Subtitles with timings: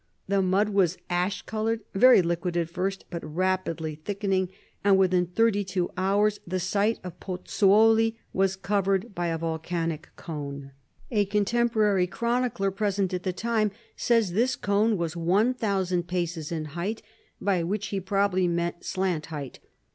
[0.27, 4.49] The mud was ash colored, very liquid at first but rapidly thickening;
[4.83, 10.71] and within thirty six hours the site of Pozzuoli was covered by a volcanic cone.
[11.11, 16.65] A contemporary chronicler, present at the time, says this cone was one thousand paces in
[16.73, 17.03] height;
[17.39, 19.59] by which he probably meant slant height.